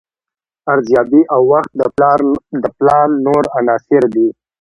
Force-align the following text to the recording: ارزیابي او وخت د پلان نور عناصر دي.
ارزیابي 0.71 1.21
او 1.33 1.41
وخت 1.51 1.71
د 2.63 2.65
پلان 2.77 3.09
نور 3.25 3.43
عناصر 3.57 4.03
دي. 4.15 4.27